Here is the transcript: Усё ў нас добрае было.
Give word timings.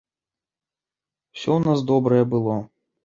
Усё 1.35 1.51
ў 1.57 1.67
нас 1.67 1.79
добрае 1.93 2.21
было. 2.33 2.57